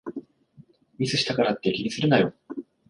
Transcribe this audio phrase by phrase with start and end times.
[0.97, 2.33] ミスしたからって気にするなよ